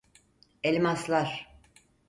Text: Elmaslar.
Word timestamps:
Elmaslar. 0.63 1.47